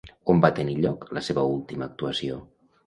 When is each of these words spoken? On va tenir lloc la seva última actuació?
On 0.33 0.39
va 0.45 0.49
tenir 0.59 0.73
lloc 0.79 1.05
la 1.19 1.25
seva 1.29 1.47
última 1.53 1.91
actuació? 1.91 2.45